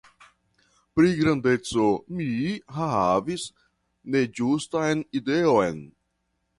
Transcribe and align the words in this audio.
Pri 0.99 1.11
grandeco 1.19 1.85
mi 2.21 2.31
havis 2.79 3.47
neĝustan 4.19 5.09
ideon. 5.23 5.83